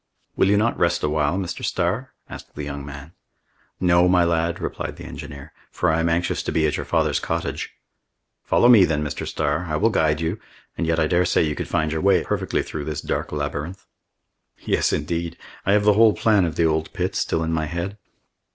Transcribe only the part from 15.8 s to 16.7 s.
the whole plan of the